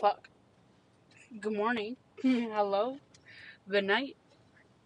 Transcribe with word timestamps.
fuck. 0.00 0.28
Good 1.40 1.54
morning. 1.54 1.96
Hello. 2.22 2.98
Good 3.68 3.84
night. 3.84 4.16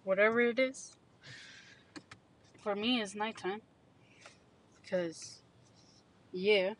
Whatever 0.04 0.40
it 0.40 0.58
is. 0.58 0.96
For 2.62 2.74
me, 2.74 3.02
it's 3.02 3.14
nighttime. 3.14 3.60
Because, 4.80 5.40
yeah. 6.32 6.74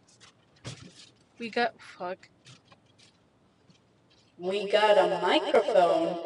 We 1.39 1.51
got, 1.51 1.75
fuck. 1.79 2.29
We 4.39 4.71
got 4.71 4.97
a 4.97 5.21
microphone. 5.21 6.19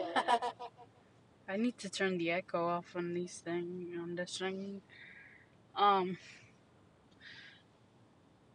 I 1.48 1.56
need 1.56 1.76
to 1.78 1.88
turn 1.88 2.18
the 2.18 2.30
echo 2.30 2.66
off 2.66 2.94
on 2.94 3.14
these 3.14 3.38
things, 3.38 3.98
on 4.00 4.14
this 4.14 4.38
thing. 4.38 4.80
Um, 5.74 6.18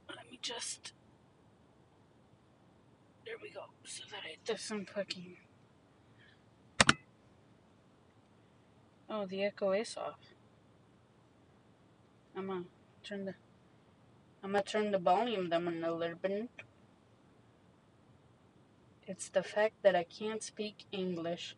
let 0.09 0.29
me 0.31 0.39
just. 0.41 0.93
There 3.31 3.39
we 3.41 3.49
go. 3.49 3.61
So 3.85 4.03
that 4.11 4.29
it 4.29 4.43
doesn't 4.43 4.89
fucking. 4.89 5.37
Oh, 9.09 9.25
the 9.25 9.45
echo 9.45 9.71
is 9.71 9.95
off. 9.95 10.19
I'm 12.35 12.47
gonna 12.47 12.65
turn 13.05 13.23
the. 13.23 13.35
I'm 14.43 14.51
gonna 14.51 14.63
turn 14.63 14.91
the 14.91 14.97
volume 14.97 15.47
down 15.47 15.81
a 15.81 15.93
little 15.93 16.17
bit. 16.21 16.49
It's 19.07 19.29
the 19.29 19.43
fact 19.43 19.75
that 19.83 19.95
I 19.95 20.03
can't 20.03 20.43
speak 20.43 20.83
English. 20.91 21.55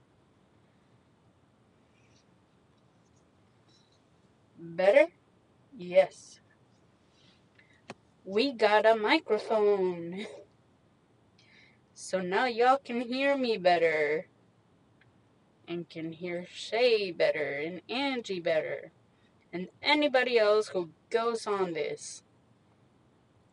Better? 4.59 5.07
Yes. 5.75 6.39
We 8.23 8.51
got 8.51 8.85
a 8.85 8.95
microphone. 8.95 10.27
So 12.03 12.19
now 12.19 12.47
y'all 12.47 12.81
can 12.83 12.99
hear 12.99 13.37
me 13.37 13.57
better. 13.57 14.27
And 15.65 15.89
can 15.89 16.11
hear 16.11 16.45
Shay 16.53 17.13
better 17.13 17.53
and 17.53 17.81
Angie 17.89 18.41
better. 18.41 18.91
And 19.53 19.69
anybody 19.81 20.37
else 20.37 20.67
who 20.67 20.89
goes 21.09 21.47
on 21.47 21.71
this. 21.71 22.23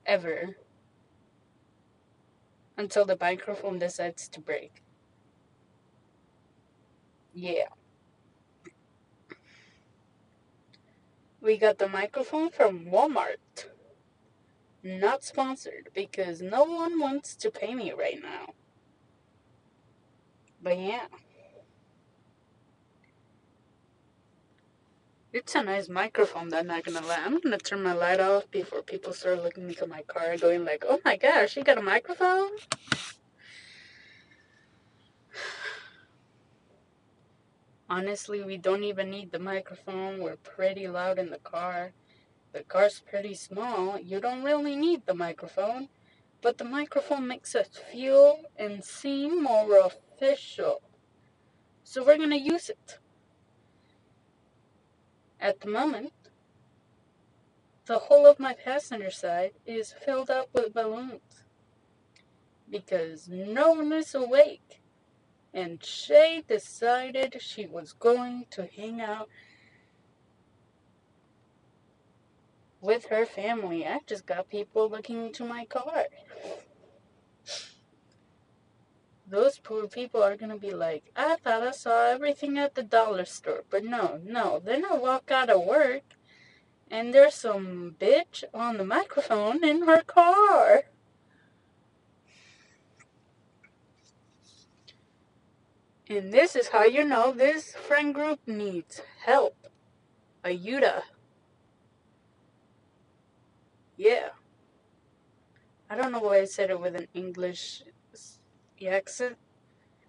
Ever. 0.05 0.57
Until 2.77 3.05
the 3.05 3.17
microphone 3.21 3.79
decides 3.79 4.27
to 4.31 4.41
break. 4.41 4.83
Yeah. 7.33 7.69
We 11.41 11.57
got 11.57 11.79
the 11.79 11.89
microphone 11.89 12.51
from 12.51 12.87
Walmart. 12.87 13.37
Not 14.83 15.23
sponsored 15.23 15.91
because 15.95 16.41
no 16.41 16.65
one 16.65 16.99
wants 16.99 17.37
to 17.37 17.51
pay 17.51 17.75
me 17.75 17.93
right 17.93 18.19
now. 18.23 18.55
But 20.63 20.79
yeah. 20.79 21.07
It's 25.33 25.55
a 25.55 25.63
nice 25.63 25.89
microphone, 25.89 26.49
that 26.49 26.61
I'm 26.61 26.67
not 26.67 26.83
gonna 26.85 27.07
lie. 27.07 27.23
I'm 27.25 27.39
gonna 27.39 27.57
turn 27.59 27.85
my 27.85 27.93
light 27.93 28.19
off 28.21 28.51
before 28.51 28.83
people 28.83 29.13
start 29.13 29.45
looking 29.45 29.69
into 29.69 29.87
my 29.87 30.03
car 30.03 30.37
going 30.37 30.65
like, 30.65 30.85
oh 30.89 30.99
my 31.05 31.17
gosh, 31.17 31.53
she 31.53 31.63
got 31.63 31.79
a 31.79 31.83
microphone? 31.83 32.51
Honestly, 37.89 38.43
we 38.43 38.57
don't 38.57 38.83
even 38.83 39.11
need 39.11 39.31
the 39.31 39.39
microphone. 39.39 40.19
We're 40.21 40.35
pretty 40.37 40.89
loud 40.89 41.19
in 41.19 41.31
the 41.31 41.39
car. 41.39 41.93
The 42.53 42.63
car's 42.63 43.01
pretty 43.01 43.35
small. 43.35 43.99
You 43.99 44.21
don't 44.21 44.43
really 44.43 44.77
need 44.77 45.07
the 45.07 45.15
microphone. 45.15 45.89
But 46.43 46.59
the 46.59 46.65
microphone 46.65 47.27
makes 47.27 47.55
us 47.55 47.69
feel 47.93 48.41
and 48.57 48.83
seem 48.83 49.43
more 49.43 49.79
official. 49.79 50.83
So 51.85 52.05
we're 52.05 52.17
going 52.17 52.31
to 52.31 52.39
use 52.39 52.69
it. 52.69 52.99
At 55.41 55.61
the 55.61 55.69
moment, 55.69 56.13
the 57.87 57.99
whole 57.99 58.27
of 58.27 58.39
my 58.39 58.55
passenger 58.55 59.11
side 59.11 59.53
is 59.67 59.93
filled 59.93 60.31
up 60.31 60.49
with 60.53 60.75
balloons. 60.75 61.45
Because 62.71 63.29
no 63.29 63.73
one 63.73 63.93
is 63.93 64.15
awake 64.15 64.81
and 65.53 65.85
Shay 65.85 66.45
decided 66.47 67.41
she 67.41 67.67
was 67.67 67.93
going 67.93 68.47
to 68.51 68.69
hang 68.77 69.01
out 69.01 69.29
with 72.81 73.07
her 73.07 73.27
family. 73.27 73.87
I 73.87 74.01
just 74.07 74.27
got 74.27 74.49
people 74.49 74.89
looking 74.89 75.25
into 75.27 75.45
my 75.45 75.65
car. 75.65 76.07
Those 79.27 79.59
poor 79.59 79.87
people 79.87 80.23
are 80.23 80.37
gonna 80.37 80.59
be 80.59 80.73
like, 80.73 81.05
I 81.15 81.37
thought 81.37 81.63
I 81.63 81.71
saw 81.71 82.07
everything 82.07 82.59
at 82.59 82.75
the 82.75 82.83
dollar 82.83 83.25
store. 83.25 83.65
But 83.71 83.85
no, 83.85 84.21
no, 84.25 84.61
then 84.65 84.85
I 84.85 84.97
walk 84.97 85.31
out 85.31 85.51
of 85.51 85.65
work 85.65 86.03
and 86.91 87.15
there's 87.15 87.35
some 87.35 87.95
bitch 88.01 88.43
on 88.53 88.77
the 88.77 88.85
microphone 88.85 89.63
in 89.65 89.83
her 89.83 90.03
car. 90.03 90.83
And 96.09 96.33
this 96.33 96.57
is 96.57 96.69
how 96.69 96.83
you 96.83 97.05
know 97.05 97.31
this 97.31 97.73
friend 97.77 98.13
group 98.13 98.41
needs 98.45 99.01
help. 99.25 99.69
Ayuda. 100.45 101.03
Yeah. 104.01 104.31
I 105.91 105.95
don't 105.95 106.11
know 106.11 106.21
why 106.21 106.39
I 106.39 106.47
said 106.47 106.71
it 106.71 106.81
with 106.81 106.97
an 106.97 107.09
English 107.13 107.83
accent. 108.89 109.37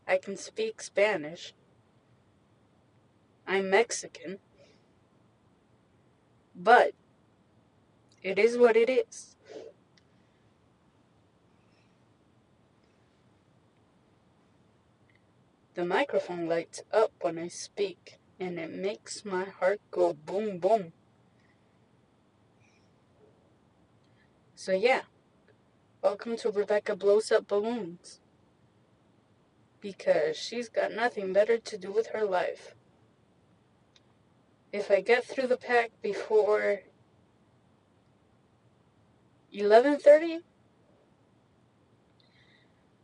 I 0.08 0.18
can 0.18 0.38
speak 0.38 0.82
Spanish. 0.82 1.54
I'm 3.46 3.70
Mexican. 3.70 4.40
But 6.56 6.94
it 8.24 8.40
is 8.40 8.58
what 8.58 8.78
it 8.78 8.90
is. 8.90 9.36
The 15.74 15.84
microphone 15.84 16.48
lights 16.48 16.82
up 16.94 17.12
when 17.20 17.38
I 17.38 17.50
speak, 17.50 18.20
and 18.40 18.58
it 18.58 18.72
makes 18.72 19.26
my 19.26 19.44
heart 19.44 19.82
go 19.92 20.14
boom 20.14 20.60
boom. 20.60 20.94
So, 24.64 24.74
yeah, 24.74 25.02
welcome 26.04 26.38
to 26.38 26.52
Rebecca 26.52 26.96
Blows 26.96 27.32
Up 27.32 27.48
Balloons. 27.48 28.20
Because 29.80 30.38
she's 30.38 30.70
got 30.70 30.92
nothing 30.92 31.34
better 31.34 31.58
to 31.58 31.78
do 31.80 31.92
with 31.92 32.10
her 32.14 32.24
life. 32.24 32.76
If 34.72 34.92
I 34.92 35.02
get 35.02 35.26
through 35.26 35.48
the 35.48 35.58
pack 35.58 35.90
before 36.04 36.82
11:30, 39.52 40.44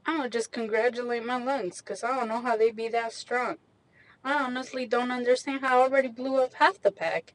I'm 0.06 0.18
gonna 0.18 0.29
just 0.29 0.51
congratulate 0.51 1.25
my 1.25 1.44
lungs 1.44 1.81
because 1.81 2.03
I 2.03 2.16
don't 2.16 2.28
know 2.28 2.41
how 2.41 2.56
they 2.56 2.69
be 2.69 2.88
that 2.89 3.13
strong. 3.13 3.57
I 4.24 4.44
honestly 4.44 4.85
don't 4.85 5.09
understand 5.09 5.62
how 5.62 5.79
I 5.79 5.85
already 5.85 6.09
blew 6.09 6.39
up 6.39 6.53
half 6.53 6.79
the 6.79 6.91
pack. 6.91 7.34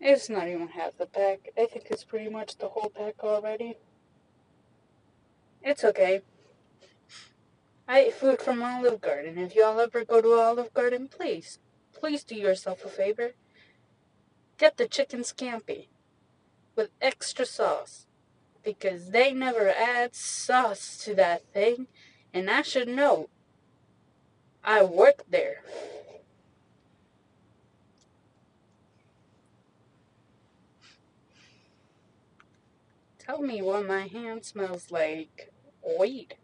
It's 0.00 0.28
not 0.28 0.48
even 0.48 0.68
half 0.68 0.98
the 0.98 1.06
pack. 1.06 1.50
I 1.56 1.66
think 1.66 1.86
it's 1.90 2.04
pretty 2.04 2.28
much 2.28 2.58
the 2.58 2.68
whole 2.68 2.90
pack 2.90 3.22
already. 3.22 3.78
It's 5.62 5.84
okay. 5.84 6.22
I 7.88 8.06
eat 8.06 8.14
food 8.14 8.40
from 8.40 8.62
Olive 8.62 9.00
Garden. 9.00 9.38
If 9.38 9.54
y'all 9.54 9.80
ever 9.80 10.04
go 10.04 10.20
to 10.20 10.34
Olive 10.34 10.74
Garden, 10.74 11.08
please, 11.08 11.58
please 11.92 12.24
do 12.24 12.34
yourself 12.34 12.84
a 12.84 12.88
favor. 12.88 13.32
Get 14.58 14.76
the 14.76 14.88
chicken 14.88 15.20
scampi 15.20 15.86
with 16.74 16.90
extra 17.00 17.46
sauce 17.46 18.06
because 18.64 19.10
they 19.10 19.32
never 19.32 19.70
add 19.70 20.14
sauce 20.14 20.98
to 21.04 21.14
that 21.14 21.42
thing. 21.52 21.86
And 22.34 22.50
I 22.50 22.62
should 22.62 22.88
know. 22.88 23.28
I 24.64 24.82
work 24.82 25.22
there. 25.30 25.62
Tell 33.26 33.42
me 33.42 33.60
why 33.60 33.82
my 33.82 34.06
hand 34.06 34.44
smells 34.44 34.92
like 34.92 35.52
weed. 35.98 36.36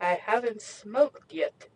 I 0.00 0.14
haven't 0.14 0.62
smoked 0.62 1.32
yet. 1.32 1.68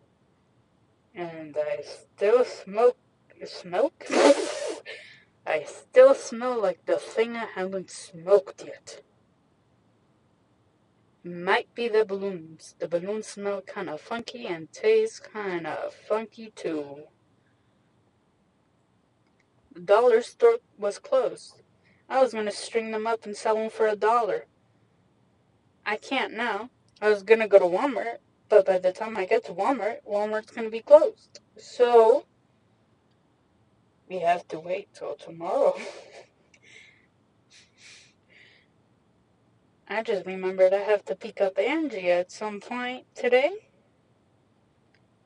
And 1.12 1.56
I 1.58 1.82
still 1.82 2.44
smoke. 2.44 2.96
Smoke? 3.44 4.06
I 5.46 5.64
still 5.64 6.14
smell 6.14 6.60
like 6.60 6.86
the 6.86 6.96
thing 6.96 7.34
I 7.34 7.46
haven't 7.56 7.90
smoked 7.90 8.62
yet. 8.64 9.02
Might 11.24 11.74
be 11.74 11.88
the 11.88 12.04
balloons. 12.04 12.76
The 12.78 12.86
balloons 12.86 13.26
smell 13.26 13.62
kind 13.62 13.90
of 13.90 14.00
funky 14.00 14.46
and 14.46 14.70
taste 14.72 15.24
kind 15.24 15.66
of 15.66 15.92
funky 15.92 16.52
too. 16.54 17.04
The 19.74 19.80
dollar 19.80 20.22
store 20.22 20.58
was 20.78 21.00
closed. 21.00 21.62
I 22.10 22.20
was 22.20 22.34
going 22.34 22.44
to 22.44 22.52
string 22.52 22.90
them 22.90 23.06
up 23.06 23.24
and 23.24 23.34
sell 23.34 23.54
them 23.54 23.70
for 23.70 23.86
a 23.86 23.96
dollar. 23.96 24.44
I 25.86 25.96
can't 25.96 26.34
now 26.34 26.68
I 27.02 27.08
was 27.08 27.22
gonna 27.22 27.48
go 27.48 27.58
to 27.58 27.64
Walmart, 27.64 28.18
but 28.50 28.66
by 28.66 28.78
the 28.78 28.92
time 28.92 29.16
I 29.16 29.24
get 29.24 29.46
to 29.46 29.52
Walmart, 29.52 30.04
Walmart's 30.06 30.50
gonna 30.50 30.68
be 30.68 30.80
closed. 30.80 31.40
So 31.56 32.26
we 34.06 34.18
have 34.18 34.46
to 34.48 34.60
wait 34.60 34.92
till 34.92 35.16
tomorrow. 35.16 35.78
I 39.88 40.02
just 40.02 40.26
remembered 40.26 40.74
I 40.74 40.82
have 40.82 41.06
to 41.06 41.16
pick 41.16 41.40
up 41.40 41.58
Angie 41.58 42.10
at 42.10 42.30
some 42.30 42.60
point 42.60 43.06
today. 43.14 43.69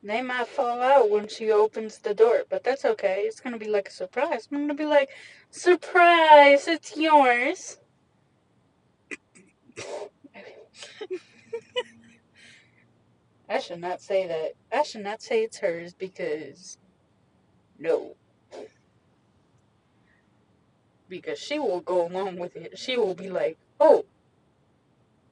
They 0.04 0.20
might 0.20 0.48
fall 0.48 0.82
out 0.82 1.08
when 1.08 1.28
she 1.28 1.50
opens 1.50 1.96
the 1.96 2.12
door, 2.12 2.42
but 2.50 2.62
that's 2.62 2.84
okay. 2.84 3.22
It's 3.22 3.40
gonna 3.40 3.56
be 3.56 3.68
like 3.68 3.88
a 3.88 3.90
surprise. 3.90 4.46
I'm 4.52 4.58
gonna 4.60 4.74
be 4.74 4.84
like, 4.84 5.08
surprise, 5.50 6.68
it's 6.68 6.94
yours. 6.94 7.78
I 13.48 13.58
should 13.60 13.80
not 13.80 14.02
say 14.02 14.26
that. 14.26 14.52
I 14.70 14.82
should 14.82 15.02
not 15.02 15.22
say 15.22 15.42
it's 15.42 15.56
hers 15.58 15.94
because 15.94 16.76
no. 17.78 18.14
Because 21.08 21.38
she 21.38 21.58
will 21.58 21.80
go 21.80 22.06
along 22.06 22.36
with 22.36 22.56
it. 22.56 22.78
She 22.78 22.98
will 22.98 23.14
be 23.14 23.30
like, 23.30 23.56
oh, 23.80 24.04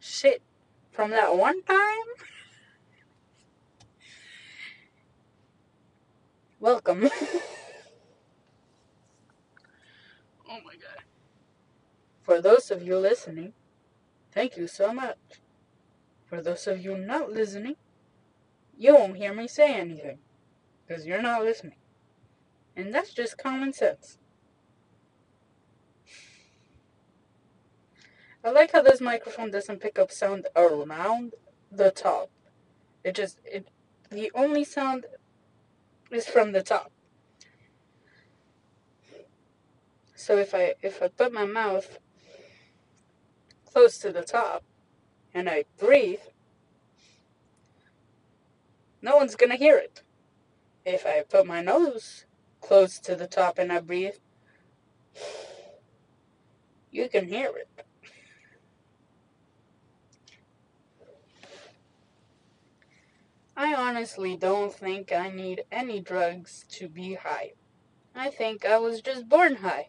shit, 0.00 0.40
from 0.92 1.10
that 1.10 1.36
one 1.36 1.62
time? 1.62 1.76
Welcome. 6.62 7.10
oh 10.48 10.60
my 10.64 10.74
god. 10.74 11.02
For 12.22 12.40
those 12.40 12.70
of 12.70 12.86
you 12.86 12.98
listening, 12.98 13.54
thank 14.30 14.56
you 14.56 14.68
so 14.68 14.92
much. 14.92 15.16
For 16.24 16.40
those 16.40 16.68
of 16.68 16.80
you 16.80 16.96
not 16.96 17.32
listening, 17.32 17.74
you 18.78 18.94
won't 18.94 19.16
hear 19.16 19.34
me 19.34 19.48
say 19.48 19.74
anything 19.74 20.20
because 20.86 21.04
you're 21.04 21.20
not 21.20 21.42
listening. 21.42 21.74
And 22.76 22.94
that's 22.94 23.12
just 23.12 23.36
common 23.38 23.72
sense. 23.72 24.18
I 28.44 28.52
like 28.52 28.70
how 28.70 28.82
this 28.82 29.00
microphone 29.00 29.50
doesn't 29.50 29.80
pick 29.80 29.98
up 29.98 30.12
sound 30.12 30.46
around 30.54 31.32
the 31.72 31.90
top. 31.90 32.30
It 33.02 33.16
just 33.16 33.40
it 33.44 33.66
the 34.12 34.30
only 34.36 34.62
sound 34.62 35.06
is 36.12 36.26
from 36.26 36.52
the 36.52 36.62
top. 36.62 36.92
So 40.14 40.36
if 40.36 40.54
I 40.54 40.74
if 40.82 41.02
I 41.02 41.08
put 41.08 41.32
my 41.32 41.44
mouth 41.44 41.98
close 43.64 43.98
to 43.98 44.12
the 44.12 44.22
top 44.22 44.62
and 45.34 45.48
I 45.48 45.64
breathe, 45.78 46.20
no 49.00 49.16
one's 49.16 49.34
gonna 49.34 49.56
hear 49.56 49.76
it. 49.76 50.02
If 50.84 51.06
I 51.06 51.24
put 51.28 51.46
my 51.46 51.62
nose 51.62 52.24
close 52.60 52.98
to 53.00 53.16
the 53.16 53.26
top 53.26 53.58
and 53.58 53.72
I 53.72 53.80
breathe, 53.80 54.14
you 56.90 57.08
can 57.08 57.28
hear 57.28 57.52
it. 57.56 57.84
I 63.56 63.74
honestly 63.74 64.36
don't 64.36 64.72
think 64.72 65.12
I 65.12 65.28
need 65.28 65.64
any 65.70 66.00
drugs 66.00 66.64
to 66.70 66.88
be 66.88 67.14
high. 67.14 67.52
I 68.14 68.30
think 68.30 68.64
I 68.64 68.78
was 68.78 69.00
just 69.02 69.28
born 69.28 69.56
high, 69.56 69.88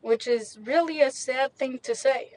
which 0.00 0.26
is 0.26 0.58
really 0.62 1.00
a 1.00 1.10
sad 1.10 1.54
thing 1.54 1.78
to 1.80 1.94
say. 1.94 2.36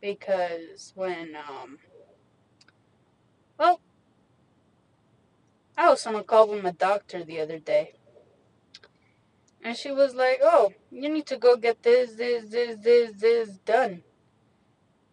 Because 0.00 0.92
when, 0.94 1.36
um, 1.36 1.78
well, 3.58 3.80
I 5.76 5.90
was 5.90 6.06
on 6.06 6.14
a 6.14 6.22
call 6.22 6.48
with 6.48 6.62
my 6.62 6.72
doctor 6.72 7.22
the 7.22 7.40
other 7.40 7.58
day. 7.58 7.94
And 9.62 9.76
she 9.76 9.90
was 9.90 10.14
like, 10.14 10.40
oh, 10.42 10.72
you 10.90 11.10
need 11.10 11.26
to 11.26 11.36
go 11.36 11.56
get 11.56 11.82
this, 11.82 12.14
this, 12.14 12.48
this, 12.48 12.78
this, 12.82 13.12
this 13.20 13.48
done. 13.66 14.02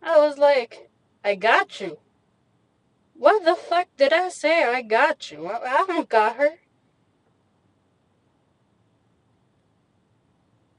I 0.02 0.20
was 0.20 0.38
like, 0.38 0.90
I 1.24 1.36
got 1.36 1.82
you. 1.82 2.00
What 3.18 3.44
the 3.46 3.56
fuck 3.56 3.88
did 3.98 4.14
I 4.14 4.30
say? 4.30 4.64
I 4.64 4.84
got 4.84 5.32
you. 5.32 5.50
I, 5.50 5.86
don't 5.88 6.08
got 6.08 6.36
her. 6.36 6.60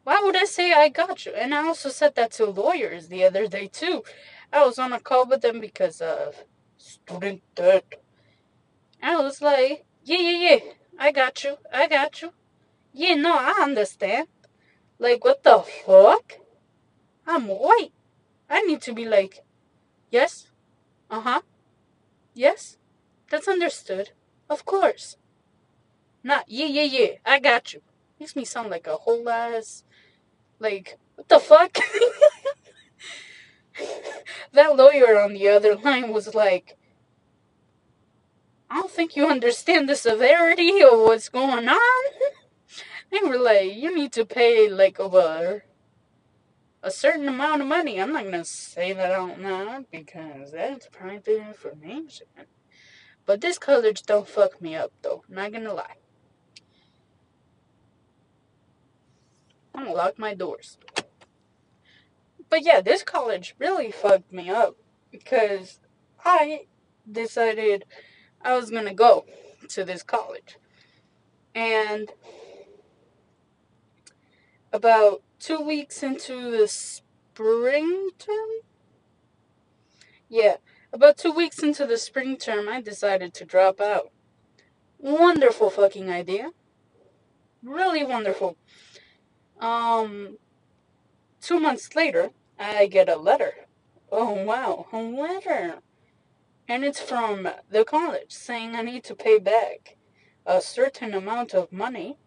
Why 0.05 0.21
would 0.23 0.37
I 0.37 0.45
say 0.45 0.73
I 0.73 0.89
got 0.89 1.27
you? 1.27 1.33
And 1.35 1.53
I 1.53 1.67
also 1.67 1.89
said 1.89 2.15
that 2.15 2.31
to 2.33 2.47
lawyers 2.47 3.09
the 3.09 3.25
other 3.25 3.49
day 3.49 3.67
too. 3.67 4.05
I 4.53 4.65
was 4.65 4.79
on 4.79 4.93
a 4.93 5.01
call 5.01 5.27
with 5.27 5.43
them 5.43 5.61
because 5.61 6.01
of 6.01 6.45
student 6.79 7.43
debt. 7.57 7.85
I 9.03 9.17
was 9.17 9.43
like, 9.43 9.85
yeah, 10.05 10.19
yeah, 10.19 10.51
yeah, 10.51 10.73
I 10.99 11.13
got 11.13 11.45
you, 11.45 11.59
I 11.73 11.89
got 11.89 12.23
you. 12.23 12.33
Yeah, 12.93 13.15
no, 13.15 13.35
I 13.35 13.61
understand. 13.63 14.29
Like, 14.99 15.25
what 15.25 15.43
the 15.43 15.59
fuck? 15.59 16.39
I'm 17.27 17.47
white. 17.47 17.93
I 18.49 18.63
need 18.63 18.81
to 18.83 18.95
be 18.95 19.05
like, 19.05 19.45
yes, 20.11 20.51
uh 21.11 21.21
huh, 21.21 21.41
yes, 22.39 22.79
that's 23.29 23.49
understood. 23.49 24.11
Of 24.49 24.65
course. 24.65 25.17
Not, 26.23 26.45
yeah, 26.49 26.67
yeah, 26.67 26.85
yeah, 26.85 27.09
I 27.27 27.41
got 27.41 27.73
you. 27.73 27.83
Makes 28.19 28.37
me 28.37 28.45
sound 28.45 28.71
like 28.71 28.87
a 28.87 28.97
whole 28.97 29.29
ass, 29.29 29.85
like, 30.59 30.99
what 31.17 31.29
the 31.29 31.41
fuck? 31.41 31.79
that 34.53 34.77
lawyer 34.77 35.21
on 35.21 35.35
the 35.35 35.49
other 35.49 35.75
line 35.77 36.13
was 36.13 36.35
like, 36.35 36.77
I 38.71 38.77
don't 38.77 38.91
think 38.91 39.17
you 39.17 39.27
understand 39.27 39.89
the 39.89 39.97
severity 39.97 40.83
of 40.83 40.99
what's 40.99 41.29
going 41.29 41.69
on. 41.69 42.05
they 43.11 43.21
were 43.27 43.39
like, 43.39 43.75
you 43.75 43.95
need 43.95 44.13
to 44.13 44.25
pay 44.25 44.69
like 44.69 45.01
over 45.01 45.65
a 46.89 46.91
certain 46.91 47.29
amount 47.29 47.61
of 47.61 47.69
money. 47.69 48.01
I'm 48.01 48.13
not 48.13 48.25
gonna 48.25 48.45
say 48.45 48.93
that 48.95 49.13
out 49.13 49.39
loud 49.41 49.85
because 49.93 50.53
that's 50.53 50.89
private 50.89 51.47
information. 51.47 52.27
But 53.27 53.43
this 53.43 53.59
college 53.59 54.05
don't 54.05 54.27
fuck 54.27 54.61
me 54.63 54.75
up 54.75 54.93
though. 55.03 55.23
Not 55.29 55.53
gonna 55.53 55.75
lie. 55.75 55.99
I'm 59.75 59.85
gonna 59.85 59.95
lock 59.95 60.19
my 60.19 60.33
doors. 60.33 60.79
But 62.49 62.65
yeah, 62.65 62.81
this 62.81 63.03
college 63.03 63.55
really 63.59 63.91
fucked 63.91 64.33
me 64.33 64.49
up 64.49 64.77
because 65.11 65.81
I 66.25 66.67
decided 67.11 67.85
I 68.43 68.57
was 68.57 68.71
going 68.71 68.87
to 68.87 68.95
go 68.95 69.27
to 69.69 69.85
this 69.85 70.03
college. 70.03 70.57
And 71.55 72.11
about 74.73 75.23
two 75.39 75.61
weeks 75.61 76.03
into 76.03 76.51
the 76.51 76.69
spring 76.69 78.11
term, 78.19 78.49
yeah, 80.29 80.57
about 80.93 81.17
two 81.17 81.33
weeks 81.33 81.63
into 81.63 81.87
the 81.87 81.97
spring 81.97 82.37
term, 82.37 82.69
I 82.69 82.81
decided 82.81 83.35
to 83.35 83.45
drop 83.45 83.81
out. 83.81 84.11
Wonderful 84.99 85.71
fucking 85.71 86.11
idea. 86.11 86.51
Really 87.63 88.05
wonderful. 88.05 88.57
Um, 89.61 90.39
two 91.41 91.61
months 91.61 91.95
later, 91.95 92.31
I 92.59 92.87
get 92.87 93.09
a 93.09 93.17
letter. 93.17 93.53
Oh 94.11 94.45
wow, 94.45 94.87
a 94.93 94.99
letter 94.99 95.83
and 96.69 96.85
it's 96.85 97.01
from 97.01 97.49
the 97.71 97.85
college 97.85 98.31
saying 98.31 98.77
I 98.77 98.83
need 98.83 99.03
to 99.05 99.15
pay 99.15 99.39
back 99.39 99.97
a 100.45 100.61
certain 100.61 101.15
amount 101.15 101.55
of 101.55 101.73
money 101.73 102.19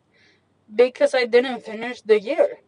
because 0.73 1.13
I 1.13 1.25
didn't 1.25 1.63
finish 1.63 2.01
the 2.01 2.19
year. 2.19 2.59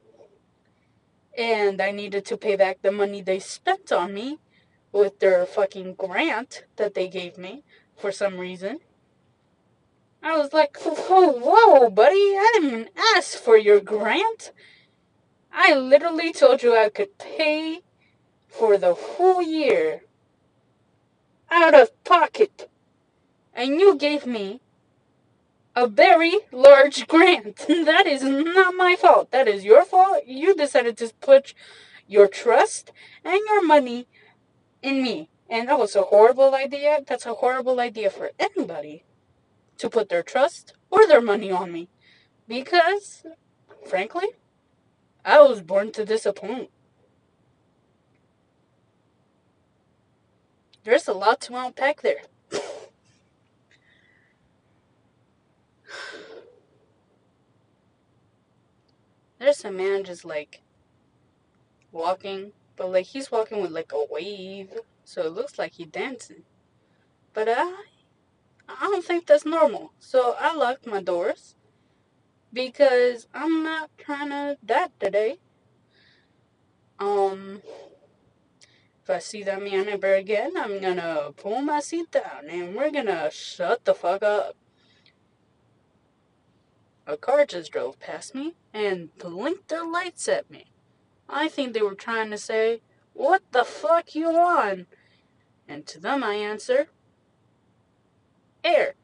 And 1.38 1.82
I 1.82 1.92
needed 1.92 2.26
to 2.26 2.38
pay 2.38 2.56
back 2.56 2.82
the 2.82 2.92
money 2.92 3.22
they 3.22 3.40
spent 3.40 3.92
on 3.92 4.14
me 4.14 4.40
with 4.92 5.20
their 5.20 5.46
fucking 5.46 5.96
grant 5.96 6.66
that 6.76 6.94
they 6.94 7.08
gave 7.08 7.38
me 7.38 7.64
for 7.98 8.12
some 8.12 8.38
reason. 8.38 8.80
I 10.22 10.38
was 10.38 10.54
like, 10.54 10.78
whoa, 10.78 11.32
whoa, 11.34 11.90
buddy, 11.90 12.16
I 12.16 12.52
didn't 12.54 12.70
even 12.70 12.90
ask 13.16 13.38
for 13.38 13.58
your 13.58 13.82
grant. 13.82 14.52
I 15.52 15.74
literally 15.74 16.32
told 16.32 16.64
you 16.64 16.78
I 16.78 16.90
could 16.90 17.18
pay 17.18 17.82
for 18.48 18.78
the 18.78 18.94
whole 18.94 19.42
year 19.42 20.04
out 21.52 21.74
of 21.74 22.04
pocket. 22.04 22.70
And 23.54 23.80
you 23.80 23.96
gave 23.96 24.26
me 24.26 24.62
a 25.76 25.88
very 25.88 26.40
large 26.52 27.08
grant. 27.08 27.58
that 27.68 28.06
is 28.06 28.24
not 28.24 28.76
my 28.76 28.96
fault. 28.96 29.32
That 29.32 29.48
is 29.48 29.66
your 29.66 29.86
fault. 29.86 30.24
You 30.26 30.56
decided 30.56 30.98
to 30.98 31.12
put 31.22 31.54
your 32.08 32.28
trust 32.28 32.92
and 33.24 33.40
your 33.48 33.66
money 33.66 34.08
in 34.82 35.02
me. 35.02 35.30
And 35.50 35.68
that 35.68 35.80
was 35.80 35.96
a 35.96 36.04
horrible 36.04 36.56
idea. 36.56 37.00
That's 37.06 37.26
a 37.26 37.36
horrible 37.36 37.80
idea 37.80 38.10
for 38.10 38.32
anybody 38.40 39.04
to 39.78 39.90
put 39.90 40.10
their 40.10 40.24
trust 40.24 40.74
or 40.90 41.08
their 41.08 41.22
money 41.22 41.52
on 41.52 41.72
me. 41.72 41.90
Because, 42.48 43.24
frankly, 43.88 44.28
I 45.26 45.42
was 45.42 45.62
born 45.62 45.92
to 45.94 46.06
disappoint. 46.06 46.70
There's 50.84 51.08
a 51.08 51.14
lot 51.14 51.40
to 51.42 51.56
unpack 51.56 52.02
there. 52.02 52.24
There's 59.44 59.66
a 59.66 59.72
man 59.72 60.06
just 60.06 60.24
like 60.24 60.62
walking, 61.92 62.54
but 62.78 62.90
like 62.90 63.08
he's 63.08 63.30
walking 63.30 63.62
with 63.62 63.72
like 63.72 63.92
a 63.92 64.06
wave, 64.10 64.70
so 65.04 65.24
it 65.24 65.34
looks 65.34 65.60
like 65.60 65.74
he's 65.74 65.88
dancing. 65.88 66.44
But 67.34 67.50
I, 67.50 67.74
I 68.70 68.84
don't 68.84 69.04
think 69.04 69.28
that's 69.28 69.46
normal. 69.46 69.92
So 70.00 70.38
I 70.40 70.56
locked 70.56 70.88
my 70.88 71.02
doors 71.02 71.56
because 72.54 73.28
I'm 73.34 73.64
not 73.64 73.90
trying 73.98 74.30
to 74.30 74.58
die 74.66 74.88
today. 74.98 75.40
Um, 76.98 77.62
if 79.04 79.10
I 79.10 79.20
see 79.20 79.44
that 79.44 79.62
man 79.62 79.90
ever 79.90 80.14
again, 80.14 80.54
I'm 80.56 80.80
gonna 80.80 81.32
pull 81.36 81.62
my 81.62 81.82
seat 81.82 82.12
down 82.12 82.48
and 82.50 82.78
we're 82.78 82.92
gonna 82.92 83.30
shut 83.30 83.84
the 83.84 83.94
fuck 83.94 84.24
up. 84.24 84.56
A 87.06 87.18
car 87.18 87.46
just 87.46 87.72
drove 87.72 88.00
past 88.00 88.34
me 88.34 88.54
and 88.74 89.16
blinked 89.18 89.68
their 89.68 89.86
lights 89.86 90.30
at 90.30 90.50
me. 90.50 90.68
I 91.28 91.50
think 91.50 91.74
they 91.74 91.82
were 91.82 91.96
trying 91.96 92.32
to 92.32 92.38
say, 92.38 92.82
What 93.14 93.42
the 93.52 93.66
fuck 93.66 94.16
you 94.16 94.30
on? 94.30 94.88
And 95.68 95.86
to 95.88 96.00
them 96.00 96.24
I 96.24 96.36
answer, 96.36 96.88
Air. 98.64 98.96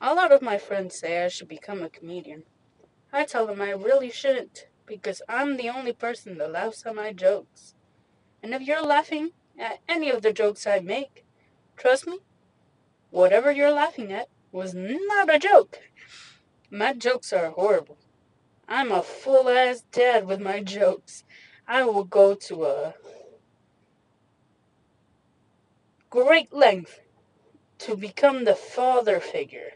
A 0.00 0.14
lot 0.14 0.32
of 0.32 0.42
my 0.42 0.58
friends 0.58 0.98
say 0.98 1.24
I 1.24 1.28
should 1.28 1.46
become 1.46 1.80
a 1.80 1.88
comedian. 1.88 2.42
I 3.12 3.24
tell 3.24 3.46
them 3.46 3.62
I 3.62 3.70
really 3.70 4.10
shouldn't 4.10 4.66
because 4.84 5.22
I'm 5.28 5.56
the 5.56 5.68
only 5.68 5.92
person 5.92 6.38
that 6.38 6.50
laughs 6.50 6.84
at 6.84 6.96
my 6.96 7.12
jokes. 7.12 7.74
And 8.42 8.52
if 8.52 8.62
you're 8.62 8.82
laughing 8.82 9.30
at 9.56 9.78
any 9.88 10.10
of 10.10 10.22
the 10.22 10.32
jokes 10.32 10.66
I 10.66 10.80
make, 10.80 11.24
trust 11.82 12.06
me, 12.06 12.20
whatever 13.10 13.50
you're 13.50 13.72
laughing 13.72 14.12
at 14.12 14.28
was 14.52 14.72
not 14.72 15.34
a 15.34 15.36
joke. 15.36 15.80
My 16.70 16.92
jokes 16.92 17.32
are 17.32 17.50
horrible. 17.50 17.98
I'm 18.68 18.92
a 18.92 19.02
full 19.02 19.48
ass 19.48 19.82
dad 19.90 20.24
with 20.24 20.40
my 20.40 20.60
jokes. 20.60 21.24
I 21.66 21.82
will 21.82 22.04
go 22.04 22.34
to 22.34 22.66
a 22.66 22.94
great 26.08 26.52
length 26.52 27.00
to 27.78 27.96
become 27.96 28.44
the 28.44 28.54
father 28.54 29.18
figure. 29.18 29.72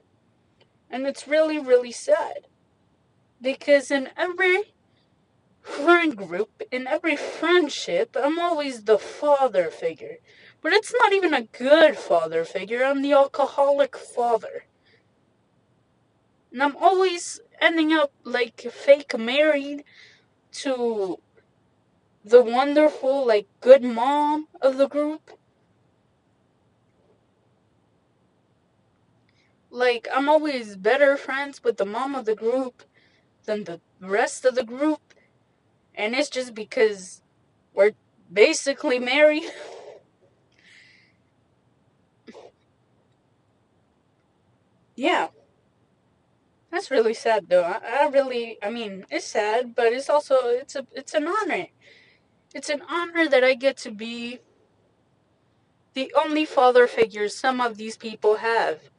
And 0.88 1.08
it's 1.08 1.26
really, 1.26 1.58
really 1.58 1.90
sad. 1.90 2.46
Because 3.42 3.90
in 3.90 4.10
every 4.16 4.75
friend 5.60 6.16
group, 6.16 6.62
in 6.70 6.86
every 6.86 7.16
friendship, 7.16 8.16
I'm 8.16 8.38
always 8.38 8.84
the 8.84 8.96
father 8.98 9.70
figure. 9.72 10.18
But 10.62 10.72
it's 10.72 10.94
not 11.00 11.12
even 11.12 11.34
a 11.34 11.42
good 11.42 11.96
father 11.96 12.44
figure, 12.44 12.84
I'm 12.84 13.02
the 13.02 13.12
alcoholic 13.12 13.96
father. 13.96 14.64
And 16.52 16.62
I'm 16.62 16.76
always 16.76 17.40
ending 17.60 17.92
up 17.92 18.12
like 18.25 18.60
fake 18.60 19.18
married 19.18 19.84
to 20.52 21.18
the 22.26 22.42
wonderful, 22.42 23.25
like, 23.25 23.46
good 23.60 23.84
mom 23.84 24.48
of 24.60 24.78
the 24.78 24.88
group. 24.88 25.30
Like, 29.70 30.08
I'm 30.12 30.28
always 30.28 30.76
better 30.76 31.16
friends 31.16 31.62
with 31.62 31.76
the 31.76 31.84
mom 31.86 32.16
of 32.16 32.25
the 32.25 32.34
group 32.34 32.82
than 33.44 33.64
the 33.64 33.80
rest 34.00 34.44
of 34.44 34.56
the 34.56 34.64
group. 34.64 35.14
And 35.94 36.14
it's 36.16 36.28
just 36.28 36.52
because 36.52 37.22
we're 37.72 37.92
basically 38.32 38.98
married. 38.98 39.44
yeah. 44.96 45.28
That's 46.70 46.90
really 46.90 47.14
sad 47.14 47.48
though. 47.48 47.62
I, 47.62 47.80
I 48.02 48.08
really 48.08 48.58
I 48.62 48.70
mean, 48.70 49.06
it's 49.10 49.26
sad, 49.26 49.74
but 49.74 49.92
it's 49.92 50.10
also 50.10 50.34
it's 50.48 50.74
a 50.74 50.86
it's 50.92 51.14
an 51.14 51.28
honor. 51.28 51.66
It's 52.54 52.68
an 52.68 52.82
honor 52.88 53.28
that 53.28 53.44
I 53.44 53.54
get 53.54 53.76
to 53.78 53.90
be 53.90 54.40
the 55.94 56.12
only 56.14 56.44
father 56.44 56.86
figure 56.86 57.28
some 57.28 57.60
of 57.60 57.76
these 57.76 57.96
people 57.96 58.36
have. 58.36 58.90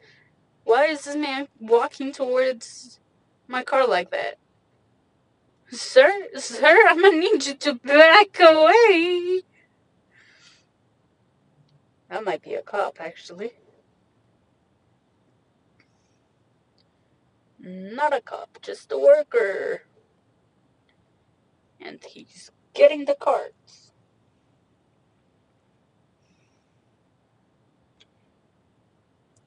Why 0.64 0.86
is 0.86 1.06
this 1.06 1.16
man 1.16 1.48
walking 1.60 2.12
towards 2.12 3.00
my 3.48 3.64
car 3.64 3.88
like 3.88 4.12
that? 4.12 4.38
Sir, 5.70 6.28
sir, 6.36 6.78
I'm 6.90 7.02
gonna 7.02 7.18
need 7.18 7.46
you 7.46 7.54
to 7.54 7.74
back 7.76 8.40
away. 8.40 9.42
That 12.10 12.24
might 12.24 12.42
be 12.42 12.54
a 12.54 12.62
cop, 12.62 12.98
actually. 13.00 13.52
Not 17.70 18.14
a 18.14 18.22
cop, 18.22 18.60
just 18.62 18.94
a 18.94 18.98
worker. 18.98 19.84
And 21.82 22.02
he's 22.02 22.50
getting 22.74 23.04
the 23.04 23.16
cards. 23.16 23.92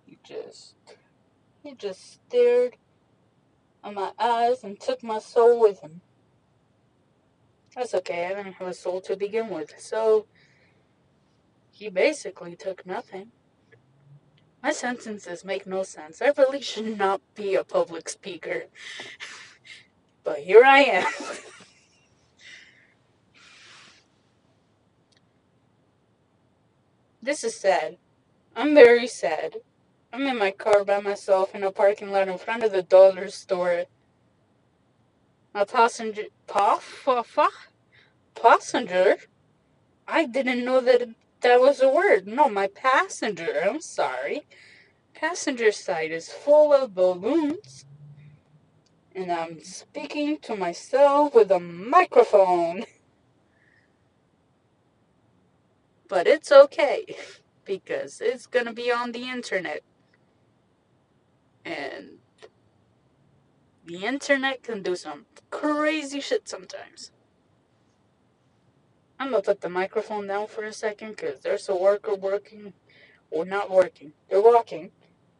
He 0.04 0.18
just, 0.22 0.74
he 1.62 1.74
just 1.74 2.12
stared 2.12 2.76
at 3.82 3.94
my 3.94 4.12
eyes 4.18 4.64
and 4.64 4.78
took 4.78 5.02
my 5.02 5.18
soul 5.18 5.58
with 5.58 5.80
him. 5.80 6.02
That's 7.74 7.94
okay, 7.94 8.26
I 8.26 8.34
didn't 8.34 8.54
have 8.54 8.68
a 8.68 8.74
soul 8.74 9.00
to 9.02 9.16
begin 9.16 9.48
with, 9.48 9.72
so 9.78 10.26
he 11.70 11.88
basically 11.88 12.54
took 12.54 12.84
nothing. 12.84 13.32
My 14.62 14.72
sentences 14.72 15.44
make 15.44 15.66
no 15.66 15.82
sense. 15.82 16.20
I 16.20 16.32
really 16.36 16.60
should 16.60 16.98
not 16.98 17.22
be 17.34 17.54
a 17.54 17.64
public 17.64 18.10
speaker. 18.10 18.64
but 20.24 20.40
here 20.40 20.62
I 20.64 20.80
am. 20.80 21.12
this 27.22 27.42
is 27.42 27.56
sad. 27.56 27.96
I'm 28.54 28.74
very 28.74 29.06
sad. 29.06 29.56
I'm 30.12 30.26
in 30.26 30.38
my 30.38 30.50
car 30.50 30.84
by 30.84 31.00
myself 31.00 31.54
in 31.54 31.62
a 31.62 31.70
parking 31.70 32.10
lot 32.10 32.28
in 32.28 32.36
front 32.36 32.62
of 32.62 32.72
the 32.72 32.82
dollar 32.82 33.28
store. 33.28 33.84
My 35.54 35.64
passenger, 35.64 36.24
pa, 36.46 36.76
fa, 36.76 37.22
fa, 37.24 37.48
passenger? 38.34 39.16
I 40.06 40.26
didn't 40.26 40.64
know 40.64 40.80
that 40.80 41.08
that 41.40 41.60
was 41.60 41.80
a 41.80 41.88
word. 41.88 42.26
No, 42.26 42.48
my 42.48 42.66
passenger. 42.66 43.62
I'm 43.64 43.80
sorry. 43.80 44.46
Passenger 45.14 45.72
side 45.72 46.10
is 46.10 46.28
full 46.28 46.72
of 46.72 46.94
balloons. 46.94 47.84
And 49.14 49.30
I'm 49.32 49.62
speaking 49.62 50.38
to 50.42 50.56
myself 50.56 51.34
with 51.34 51.50
a 51.50 51.60
microphone. 51.60 52.84
But 56.08 56.26
it's 56.26 56.50
okay 56.52 57.16
because 57.64 58.20
it's 58.20 58.46
going 58.46 58.66
to 58.66 58.72
be 58.72 58.90
on 58.90 59.12
the 59.12 59.28
internet. 59.28 59.82
And 61.64 62.18
the 63.84 64.04
internet 64.04 64.62
can 64.62 64.82
do 64.82 64.96
some 64.96 65.26
crazy 65.50 66.20
shit 66.20 66.48
sometimes. 66.48 67.12
I'm 69.20 69.32
gonna 69.32 69.42
put 69.42 69.62
the 69.62 69.70
microphone 69.70 70.28
down 70.28 70.48
for 70.48 70.64
a 70.64 70.74
second 70.74 71.16
because 71.16 71.40
there's 71.42 71.68
a 71.70 71.76
worker 71.76 72.16
working, 72.16 72.74
or 73.30 73.44
not 73.46 73.70
working, 73.70 74.12
they're 74.30 74.42
walking 74.42 74.92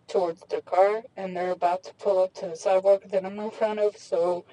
towards 0.09 0.43
the 0.51 0.63
car 0.63 1.03
and 1.17 1.37
they're 1.37 1.53
about 1.53 1.85
to 1.85 1.95
pull 1.95 2.23
up 2.23 2.35
to 2.35 2.49
the 2.49 2.57
sidewalk 2.57 3.05
that 3.11 3.27
I'm 3.27 3.41
in 3.41 3.51
front 3.51 3.81
of, 3.81 3.97
so. 3.99 4.47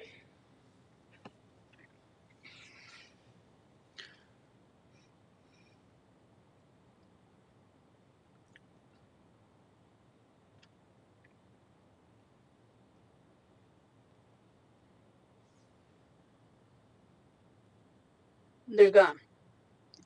They're 18.78 18.92
gone. 18.92 19.18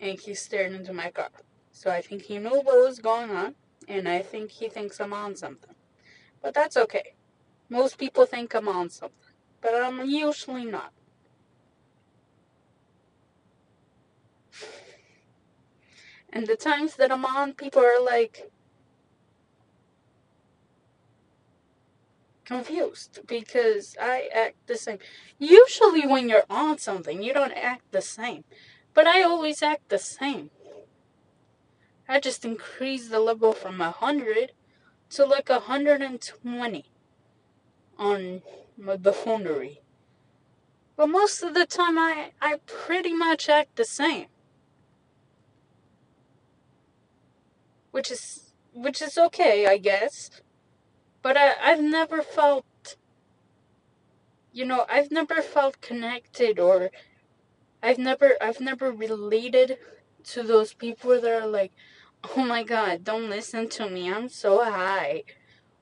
And 0.01 0.19
he's 0.19 0.41
staring 0.41 0.75
into 0.75 0.95
my 0.95 1.11
car. 1.11 1.29
So 1.73 1.91
I 1.91 2.01
think 2.01 2.23
he 2.23 2.39
knew 2.39 2.63
what 2.63 2.65
was 2.65 3.01
going 3.01 3.31
on, 3.31 3.55
and 3.87 4.09
I 4.09 4.23
think 4.23 4.51
he 4.51 4.71
thinks 4.71 4.99
I'm 4.99 5.13
on 5.13 5.37
something. 5.37 5.75
But 6.41 6.55
that's 6.55 6.79
okay. 6.79 7.13
Most 7.69 7.99
people 7.99 8.25
think 8.25 8.55
I'm 8.55 8.69
on 8.69 8.89
something, 8.89 9.35
but 9.61 9.75
I'm 9.75 10.09
usually 10.09 10.65
not. 10.65 10.91
And 16.33 16.47
the 16.47 16.57
times 16.57 16.97
that 16.97 17.13
I'm 17.13 17.27
on, 17.27 17.53
people 17.53 17.83
are 17.83 18.03
like, 18.03 18.51
confused 22.53 23.21
because 23.27 23.97
I 24.01 24.29
act 24.35 24.67
the 24.67 24.77
same. 24.77 24.99
Usually, 25.39 26.07
when 26.07 26.29
you're 26.29 26.45
on 26.51 26.79
something, 26.79 27.23
you 27.23 27.33
don't 27.33 27.53
act 27.53 27.91
the 27.93 28.03
same. 28.03 28.45
But 28.95 29.07
I 29.07 29.23
always 29.23 29.63
act 29.63 29.89
the 29.89 29.99
same. 29.99 30.51
I 32.09 32.21
just 32.21 32.45
increased 32.45 33.11
the 33.11 33.21
level 33.21 33.53
from 33.53 33.79
100 33.79 34.53
to 35.11 35.25
like 35.25 35.49
120 35.49 36.85
on 37.99 38.43
my 38.77 38.97
buffoonery. 38.97 39.81
But 40.97 41.09
most 41.09 41.43
of 41.43 41.55
the 41.55 41.65
time, 41.65 41.97
I, 41.99 42.33
I 42.41 42.59
pretty 42.67 43.15
much 43.15 43.49
act 43.49 43.77
the 43.77 43.85
same. 43.85 44.27
Which 47.93 48.11
is 48.11 48.53
which 48.75 49.03
is 49.03 49.19
okay, 49.19 49.67
I 49.67 49.77
guess. 49.77 50.31
But 51.23 51.37
I, 51.37 51.53
I've 51.63 51.81
never 51.81 52.21
felt, 52.23 52.97
you 54.53 54.65
know, 54.65 54.85
I've 54.91 55.11
never 55.11 55.41
felt 55.41 55.81
connected 55.81 56.59
or 56.59 56.91
I've 57.83 57.99
never, 57.99 58.33
I've 58.41 58.61
never 58.61 58.91
related 58.91 59.79
to 60.25 60.43
those 60.43 60.75
people 60.75 61.21
that 61.21 61.43
are 61.43 61.47
like, 61.47 61.73
oh 62.37 62.45
my 62.45 62.63
god, 62.65 63.05
don't 63.05 63.31
listen 63.31 63.69
to 63.71 63.89
me, 63.89 64.13
I'm 64.13 64.29
so 64.29 64.65
high. 64.65 65.25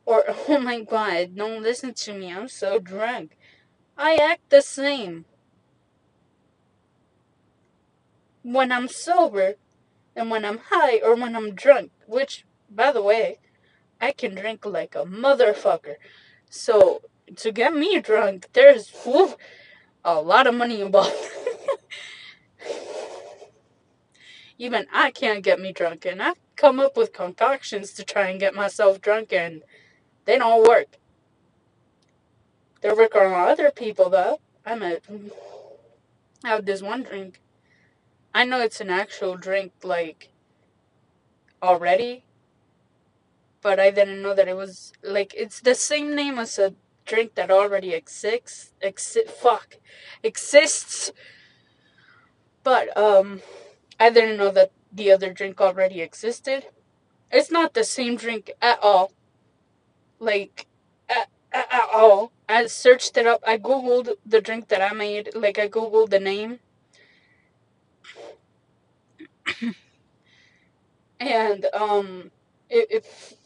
Or, 0.05 0.25
oh 0.49 0.59
my 0.59 0.81
god, 0.81 1.35
don't 1.37 1.63
listen 1.63 1.95
to 1.95 2.13
me, 2.15 2.33
I'm 2.33 2.49
so 2.49 2.79
drunk. 2.79 3.37
I 3.97 4.17
act 4.17 4.51
the 4.51 4.63
same. 4.63 5.25
When 8.43 8.73
I'm 8.73 8.89
sober 8.89 9.55
and 10.17 10.31
when 10.31 10.45
I'm 10.45 10.59
high 10.71 11.01
or 11.01 11.15
when 11.15 11.37
I'm 11.37 11.55
drunk, 11.55 11.93
which, 12.07 12.45
by 12.71 12.93
the 12.93 13.03
way, 13.03 13.39
I 14.01 14.13
can 14.13 14.35
drink 14.35 14.65
like 14.65 14.95
a 14.95 15.05
motherfucker. 15.05 15.97
So 16.49 17.03
to 17.37 17.53
get 17.53 17.75
me 17.75 18.01
drunk, 18.01 18.49
there's 18.53 18.91
a 20.05 20.21
lot 20.21 20.47
of 20.47 20.55
money 20.55 20.81
involved. 20.81 21.15
Even 24.59 24.87
I 24.93 25.11
can't 25.11 25.43
get 25.43 25.61
me 25.61 25.73
drunk, 25.73 26.05
and 26.05 26.23
I've 26.23 26.39
come 26.57 26.81
up 26.81 26.97
with 26.97 27.13
concoctions 27.13 27.93
to 27.95 28.05
try 28.05 28.29
and 28.29 28.39
get 28.39 28.55
myself 28.55 29.01
drunk, 29.01 29.33
and 29.33 29.63
they 30.27 30.37
don't 30.39 30.67
work. 30.67 30.99
They 32.83 32.93
work 32.93 33.15
on 33.15 33.33
other 33.33 33.71
people, 33.71 34.11
though. 34.11 34.41
I'm 34.67 34.83
a. 34.83 34.99
I 36.45 36.49
have 36.49 36.67
this 36.67 36.83
one 36.83 37.03
drink. 37.03 37.41
I 38.35 38.45
know 38.45 38.61
it's 38.61 38.81
an 38.81 38.91
actual 38.91 39.37
drink, 39.37 39.73
like, 39.83 40.29
already, 41.63 42.25
but 43.63 43.79
I 43.79 43.91
didn't 43.91 44.23
know 44.23 44.35
that 44.35 44.49
it 44.49 44.57
was 44.57 44.93
like 45.03 45.35
it's 45.37 45.61
the 45.61 45.75
same 45.75 46.15
name 46.15 46.39
as 46.39 46.59
a 46.59 46.75
drink 47.05 47.35
that 47.35 47.51
already 47.51 47.93
exists. 47.93 48.73
Exi- 48.83 49.29
fuck, 49.29 49.77
exists. 50.23 51.13
But 52.63 52.97
um, 52.97 53.43
I 53.99 54.11
didn't 54.11 54.37
know 54.37 54.51
that 54.51 54.71
the 54.93 55.11
other 55.13 55.33
drink 55.33 55.61
already 55.61 56.01
existed. 56.01 56.67
It's 57.31 57.51
not 57.51 57.75
the 57.75 57.85
same 57.85 58.17
drink 58.17 58.51
at 58.61 58.79
all. 58.83 59.13
Like 60.19 60.67
at, 61.09 61.29
at, 61.53 61.73
at 61.73 61.89
all. 61.93 62.33
I 62.49 62.67
searched 62.67 63.17
it 63.17 63.27
up. 63.27 63.43
I 63.47 63.59
googled 63.59 64.17
the 64.27 64.41
drink 64.41 64.69
that 64.69 64.83
I 64.83 64.93
made. 64.95 65.31
Like 65.35 65.59
I 65.59 65.69
googled 65.69 66.11
the 66.11 66.21
name. 66.21 66.61
and 71.21 71.67
um, 71.75 72.31
it, 72.69 72.87
it 72.91 73.37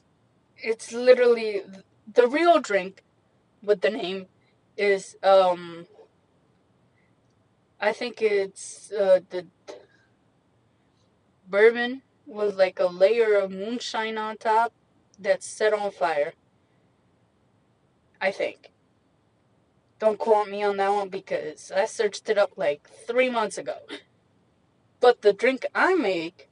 it's 0.65 0.93
literally 0.93 1.63
the 2.13 2.27
real 2.27 2.59
drink 2.61 3.03
with 3.63 3.83
the 3.83 3.91
name 3.91 4.27
is 4.77 5.17
um 5.23 5.87
I 7.81 7.93
think 7.93 8.23
it's 8.23 8.91
uh, 8.93 9.21
the 9.29 9.47
bourbon 11.47 12.01
with 12.27 12.57
like 12.57 12.81
a 12.81 12.87
layer 12.87 13.35
of 13.37 13.51
moonshine 13.51 14.17
on 14.17 14.39
top 14.39 14.73
that's 15.19 15.47
set 15.47 15.75
on 15.75 15.91
fire. 15.91 16.33
I 18.23 18.31
think. 18.31 18.71
Don't 19.99 20.19
quote 20.19 20.49
me 20.49 20.63
on 20.63 20.79
that 20.79 20.93
one 20.93 21.11
because 21.11 21.71
I 21.71 21.85
searched 21.85 22.31
it 22.31 22.39
up 22.39 22.53
like 22.57 22.89
three 23.07 23.29
months 23.29 23.59
ago. 23.59 23.77
But 25.01 25.21
the 25.21 25.35
drink 25.35 25.67
I 25.75 25.95
make 25.95 26.49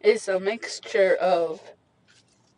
is 0.00 0.26
a 0.26 0.40
mixture 0.40 1.14
of 1.14 1.60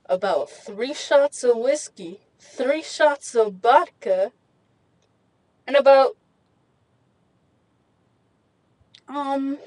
about 0.06 0.50
three 0.50 0.94
shots 0.94 1.44
of 1.44 1.56
whiskey, 1.56 2.20
three 2.38 2.82
shots 2.82 3.34
of 3.34 3.54
vodka, 3.54 4.32
and 5.66 5.76
about 5.76 6.16
um 9.08 9.58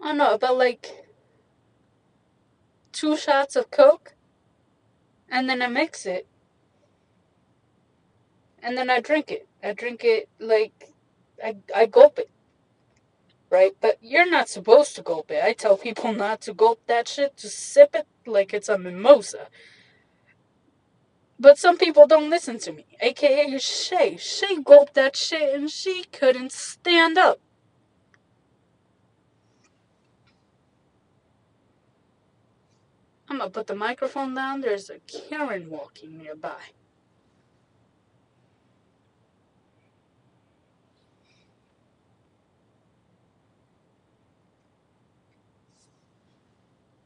I 0.00 0.08
don't 0.08 0.18
know, 0.18 0.34
about 0.34 0.56
like 0.56 1.06
two 2.92 3.16
shots 3.16 3.54
of 3.56 3.70
Coke, 3.70 4.14
and 5.28 5.48
then 5.48 5.62
I 5.62 5.66
mix 5.68 6.06
it, 6.06 6.26
and 8.62 8.76
then 8.76 8.90
I 8.90 9.00
drink 9.00 9.30
it. 9.30 9.46
I 9.62 9.72
drink 9.72 10.02
it 10.04 10.28
like 10.38 10.92
I 11.42 11.56
I 11.74 11.86
gulp 11.86 12.18
it 12.18 12.30
right? 13.50 13.72
But 13.80 13.98
you're 14.00 14.30
not 14.30 14.48
supposed 14.48 14.96
to 14.96 15.02
gulp 15.02 15.30
it. 15.30 15.42
I 15.44 15.52
tell 15.52 15.76
people 15.76 16.12
not 16.14 16.40
to 16.42 16.54
gulp 16.54 16.80
that 16.86 17.08
shit, 17.08 17.36
to 17.38 17.48
sip 17.48 17.94
it 17.94 18.06
like 18.30 18.54
it's 18.54 18.68
a 18.68 18.78
mimosa. 18.78 19.48
But 21.38 21.58
some 21.58 21.78
people 21.78 22.06
don't 22.06 22.30
listen 22.30 22.58
to 22.60 22.72
me, 22.72 22.86
aka 23.00 23.58
Shay. 23.58 24.16
Shay 24.18 24.62
gulped 24.62 24.94
that 24.94 25.16
shit 25.16 25.54
and 25.54 25.70
she 25.70 26.04
couldn't 26.04 26.52
stand 26.52 27.16
up. 27.18 27.40
I'm 33.28 33.38
gonna 33.38 33.50
put 33.50 33.68
the 33.68 33.76
microphone 33.76 34.34
down. 34.34 34.60
There's 34.60 34.90
a 34.90 34.98
Karen 35.00 35.70
walking 35.70 36.18
nearby. 36.18 36.60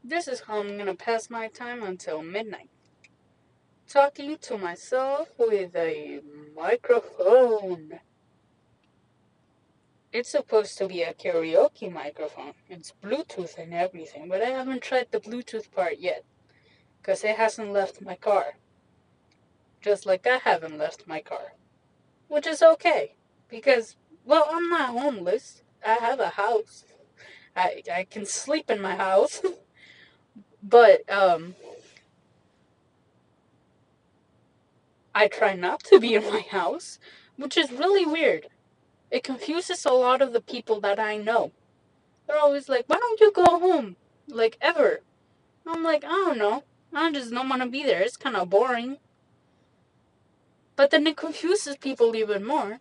This 0.07 0.27
is 0.27 0.41
how 0.41 0.59
I'm 0.59 0.77
gonna 0.77 0.93
pass 0.93 1.31
my 1.31 1.47
time 1.47 1.81
until 1.81 2.21
midnight. 2.21 2.69
Talking 3.87 4.37
to 4.37 4.55
myself 4.55 5.29
with 5.39 5.75
a 5.75 6.21
microphone. 6.55 8.01
It's 10.13 10.29
supposed 10.29 10.77
to 10.77 10.87
be 10.87 11.01
a 11.01 11.15
karaoke 11.15 11.91
microphone. 11.91 12.53
It's 12.69 12.93
Bluetooth 13.03 13.57
and 13.57 13.73
everything, 13.73 14.29
but 14.29 14.43
I 14.43 14.51
haven't 14.51 14.83
tried 14.83 15.07
the 15.09 15.19
Bluetooth 15.19 15.71
part 15.71 15.97
yet. 15.97 16.23
Because 17.01 17.23
it 17.23 17.37
hasn't 17.37 17.73
left 17.73 17.99
my 17.99 18.15
car. 18.15 18.57
Just 19.81 20.05
like 20.05 20.27
I 20.27 20.37
haven't 20.37 20.77
left 20.77 21.07
my 21.07 21.19
car. 21.19 21.53
Which 22.27 22.45
is 22.45 22.61
okay. 22.61 23.15
Because, 23.49 23.95
well, 24.23 24.45
I'm 24.51 24.69
not 24.69 24.89
homeless. 24.89 25.63
I 25.83 25.95
have 25.95 26.19
a 26.19 26.29
house. 26.29 26.85
I, 27.55 27.81
I 27.91 28.03
can 28.03 28.27
sleep 28.27 28.69
in 28.69 28.79
my 28.79 28.95
house. 28.95 29.41
But 30.67 31.07
um, 31.11 31.53
I 35.13 35.27
try 35.27 35.53
not 35.53 35.83
to 35.85 35.99
be 35.99 36.15
in 36.15 36.23
my 36.23 36.39
house, 36.39 36.97
which 37.37 37.55
is 37.55 37.71
really 37.71 38.03
weird. 38.03 38.47
It 39.11 39.23
confuses 39.23 39.85
a 39.85 39.93
lot 39.93 40.23
of 40.23 40.33
the 40.33 40.41
people 40.41 40.81
that 40.81 40.99
I 40.99 41.17
know. 41.17 41.51
They're 42.27 42.39
always 42.39 42.67
like, 42.67 42.85
why 42.87 42.97
don't 42.97 43.19
you 43.19 43.31
go 43.31 43.45
home? 43.45 43.95
Like, 44.27 44.57
ever. 44.59 45.01
I'm 45.67 45.83
like, 45.83 46.03
I 46.03 46.07
don't 46.07 46.39
know. 46.39 46.63
I 46.91 47.11
just 47.11 47.29
don't 47.29 47.47
want 47.49 47.61
to 47.61 47.69
be 47.69 47.83
there. 47.83 48.01
It's 48.01 48.17
kind 48.17 48.35
of 48.35 48.49
boring. 48.49 48.97
But 50.75 50.89
then 50.89 51.05
it 51.05 51.15
confuses 51.15 51.77
people 51.77 52.15
even 52.15 52.43
more. 52.43 52.79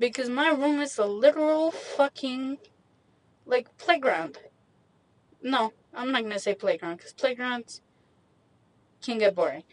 Because 0.00 0.28
my 0.28 0.48
room 0.48 0.80
is 0.80 0.98
a 0.98 1.06
literal 1.06 1.70
fucking, 1.70 2.58
like, 3.46 3.78
playground. 3.78 4.38
No, 5.40 5.72
I'm 5.96 6.12
not 6.12 6.22
gonna 6.22 6.38
say 6.38 6.54
playground 6.54 6.98
because 6.98 7.14
playgrounds 7.14 7.80
can 9.02 9.18
get 9.18 9.34
boring. 9.34 9.64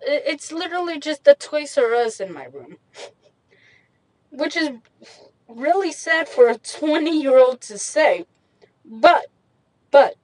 It's 0.00 0.50
literally 0.52 0.98
just 0.98 1.24
the 1.24 1.34
Toys 1.34 1.76
R 1.78 1.94
Us 1.94 2.18
in 2.18 2.32
my 2.32 2.44
room, 2.46 2.78
which 4.30 4.56
is 4.56 4.70
really 5.48 5.92
sad 5.92 6.28
for 6.28 6.48
a 6.48 6.58
20 6.58 7.10
year 7.10 7.38
old 7.38 7.60
to 7.62 7.78
say. 7.78 8.26
But, 8.84 9.26
but, 9.90 10.16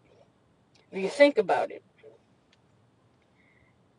if 0.91 1.03
you 1.03 1.09
think 1.09 1.39
about 1.39 1.71
it, 1.71 1.83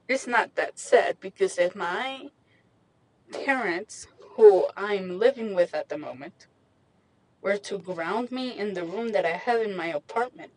it's 0.07 0.27
not 0.27 0.55
that 0.55 0.77
sad 0.77 1.17
because 1.19 1.57
if 1.57 1.75
my 1.75 2.29
parents, 3.31 4.07
who 4.35 4.67
I'm 4.75 5.17
living 5.17 5.55
with 5.55 5.73
at 5.73 5.89
the 5.89 5.97
moment, 5.97 6.47
were 7.41 7.57
to 7.57 7.77
ground 7.79 8.31
me 8.31 8.57
in 8.57 8.73
the 8.73 8.83
room 8.83 9.09
that 9.09 9.25
I 9.25 9.31
have 9.31 9.61
in 9.61 9.75
my 9.75 9.87
apartment, 9.87 10.51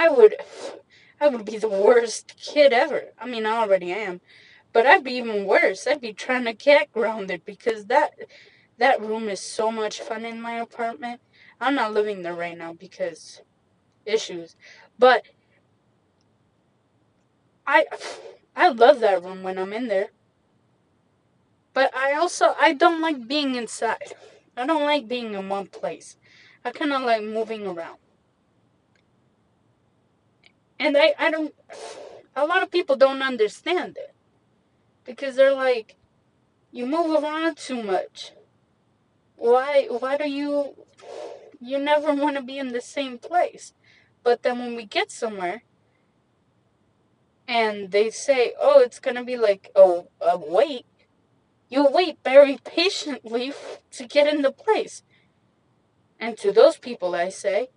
I 0.00 0.08
would 0.08 0.36
I 1.20 1.28
would 1.28 1.44
be 1.44 1.58
the 1.58 1.68
worst 1.68 2.34
kid 2.38 2.72
ever. 2.72 3.12
I 3.18 3.26
mean, 3.26 3.44
I 3.44 3.58
already 3.58 3.92
am, 3.92 4.22
But 4.72 4.86
I'd 4.86 5.04
be 5.04 5.12
even 5.14 5.44
worse. 5.44 5.86
I'd 5.86 6.00
be 6.00 6.14
trying 6.14 6.44
to 6.46 6.54
get 6.54 6.90
grounded 6.92 7.44
because 7.44 7.86
that 7.86 8.12
that 8.78 9.02
room 9.02 9.28
is 9.28 9.40
so 9.40 9.70
much 9.70 10.00
fun 10.00 10.24
in 10.24 10.40
my 10.40 10.54
apartment. 10.58 11.20
I'm 11.60 11.74
not 11.74 11.92
living 11.92 12.22
there 12.22 12.34
right 12.34 12.56
now 12.56 12.72
because 12.72 13.42
issues. 14.06 14.56
But 14.98 15.24
I 17.66 17.86
I 18.56 18.68
love 18.70 19.00
that 19.00 19.22
room 19.22 19.42
when 19.42 19.58
I'm 19.58 19.74
in 19.74 19.88
there. 19.88 20.10
But 21.74 21.94
I 21.94 22.14
also 22.14 22.54
I 22.58 22.72
don't 22.72 23.02
like 23.02 23.28
being 23.28 23.54
inside. 23.54 24.14
I 24.56 24.66
don't 24.66 24.84
like 24.84 25.08
being 25.08 25.34
in 25.34 25.50
one 25.50 25.66
place. 25.68 26.16
I 26.64 26.70
kind 26.70 26.94
of 26.94 27.02
like 27.02 27.22
moving 27.22 27.66
around. 27.66 27.98
And 30.80 30.96
I 30.96 31.14
I 31.18 31.30
don't 31.30 31.54
a 32.34 32.46
lot 32.46 32.62
of 32.62 32.70
people 32.70 32.96
don't 32.96 33.22
understand 33.22 33.98
it. 33.98 34.14
Because 35.04 35.36
they're 35.36 35.54
like 35.54 35.96
you 36.72 36.86
move 36.86 37.22
around 37.22 37.58
too 37.58 37.82
much. 37.82 38.32
Why 39.36 39.86
why 39.90 40.16
do 40.16 40.28
you 40.28 40.74
you 41.60 41.78
never 41.78 42.14
want 42.14 42.36
to 42.36 42.42
be 42.42 42.58
in 42.58 42.68
the 42.68 42.80
same 42.80 43.18
place? 43.18 43.74
But 44.22 44.42
then 44.42 44.58
when 44.58 44.74
we 44.74 44.86
get 44.86 45.10
somewhere 45.10 45.62
and 47.46 47.90
they 47.90 48.10
say, 48.10 48.54
"Oh, 48.60 48.80
it's 48.80 49.00
going 49.00 49.16
to 49.16 49.24
be 49.24 49.36
like 49.36 49.70
a, 49.76 50.04
a 50.20 50.38
wait." 50.38 50.86
You 51.68 51.86
wait 51.88 52.18
very 52.24 52.58
patiently 52.64 53.52
to 53.92 54.06
get 54.06 54.32
into 54.32 54.50
place. 54.50 55.02
And 56.18 56.36
to 56.38 56.52
those 56.52 56.76
people, 56.76 57.14
I 57.14 57.28
say, 57.28 57.70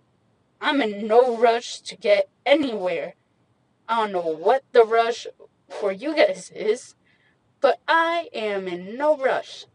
I'm 0.64 0.80
in 0.80 1.06
no 1.06 1.36
rush 1.36 1.80
to 1.80 1.94
get 1.94 2.30
anywhere. 2.46 3.16
I 3.86 4.00
don't 4.00 4.12
know 4.12 4.34
what 4.34 4.62
the 4.72 4.82
rush 4.82 5.26
for 5.68 5.92
you 5.92 6.16
guys 6.16 6.50
is, 6.54 6.94
but 7.60 7.80
I 7.86 8.30
am 8.32 8.66
in 8.66 8.96
no 8.96 9.14
rush. 9.14 9.66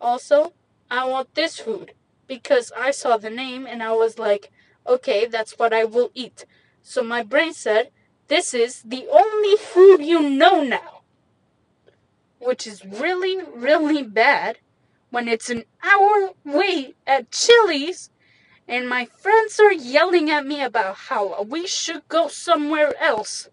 Also, 0.00 0.52
I 0.88 1.06
want 1.06 1.34
this 1.34 1.58
food 1.58 1.92
because 2.28 2.70
I 2.76 2.92
saw 2.92 3.16
the 3.16 3.30
name 3.30 3.66
and 3.66 3.82
I 3.82 3.90
was 3.90 4.16
like, 4.16 4.52
okay, 4.86 5.26
that's 5.26 5.58
what 5.58 5.72
I 5.72 5.84
will 5.84 6.12
eat. 6.14 6.46
So 6.84 7.02
my 7.02 7.24
brain 7.24 7.52
said, 7.52 7.90
this 8.28 8.54
is 8.54 8.82
the 8.82 9.08
only 9.10 9.56
food 9.56 10.04
you 10.04 10.30
know 10.30 10.62
now 10.62 10.98
which 12.38 12.64
is 12.64 12.84
really, 12.84 13.42
really 13.54 14.04
bad 14.04 14.58
when 15.10 15.26
it's 15.26 15.50
an 15.50 15.64
hour 15.82 16.30
wait 16.44 16.96
at 17.06 17.30
Chili's 17.32 18.10
and 18.68 18.86
my 18.88 19.06
friends 19.06 19.58
are 19.58 19.72
yelling 19.72 20.30
at 20.30 20.46
me 20.46 20.62
about 20.62 20.94
how 20.94 21.42
we 21.42 21.66
should 21.66 22.06
go 22.08 22.28
somewhere 22.28 22.92
else. 23.00 23.48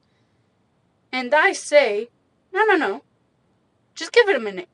And 1.11 1.33
I 1.33 1.53
say, 1.53 2.09
no, 2.53 2.65
no, 2.65 2.75
no, 2.75 3.03
just 3.95 4.11
give 4.11 4.27
it 4.27 4.35
a 4.35 4.39
minute. 4.39 4.67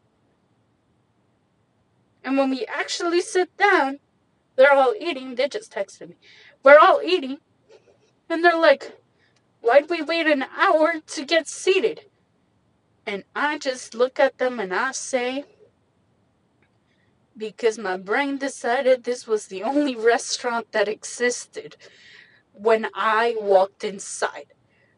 And 2.24 2.38
when 2.38 2.50
we 2.50 2.66
actually 2.66 3.22
sit 3.22 3.56
down, 3.58 4.00
they're 4.56 4.74
all 4.74 4.94
eating. 5.00 5.36
They 5.36 5.48
just 5.48 5.72
texted 5.72 6.10
me. 6.10 6.16
We're 6.64 6.80
all 6.80 7.02
eating. 7.04 7.38
And 8.30 8.44
they're 8.44 8.58
like, 8.58 9.00
why'd 9.62 9.90
we 9.90 10.02
wait 10.02 10.28
an 10.28 10.46
hour 10.58 10.96
to 11.06 11.26
get 11.26 11.48
seated? 11.48 12.06
And 13.06 13.24
I 13.36 13.58
just 13.58 13.94
look 13.94 14.20
at 14.20 14.38
them 14.38 14.60
and 14.60 14.74
I 14.74 14.92
say, 14.92 15.46
because 17.38 17.78
my 17.78 17.98
brain 17.98 18.38
decided 18.38 19.04
this 19.04 19.28
was 19.28 19.48
the 19.48 19.64
only 19.64 19.96
restaurant 20.14 20.72
that 20.72 20.88
existed 20.88 21.78
when 22.54 22.88
I 22.94 23.36
walked 23.40 23.84
inside. 23.84 24.48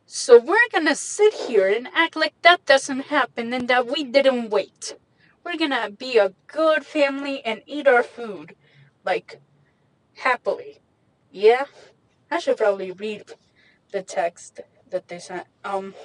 So 0.05 0.39
we're 0.39 0.69
gonna 0.73 0.95
sit 0.95 1.33
here 1.33 1.67
and 1.67 1.87
act 1.93 2.15
like 2.15 2.33
that 2.41 2.65
doesn't 2.65 3.07
happen 3.07 3.53
and 3.53 3.67
that 3.69 3.87
we 3.87 4.03
didn't 4.03 4.49
wait. 4.49 4.97
We're 5.43 5.57
gonna 5.57 5.89
be 5.91 6.17
a 6.17 6.33
good 6.47 6.85
family 6.85 7.43
and 7.45 7.61
eat 7.65 7.87
our 7.87 8.03
food, 8.03 8.55
like, 9.05 9.41
happily. 10.15 10.81
Yeah? 11.31 11.65
I 12.31 12.39
should 12.39 12.57
probably 12.57 12.91
read 12.91 13.33
the 13.91 14.03
text 14.03 14.61
that 14.91 15.07
they 15.07 15.19
sent. 15.19 15.47
Um, 15.63 15.95